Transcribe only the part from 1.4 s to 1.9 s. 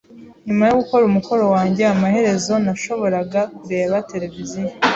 wanjye,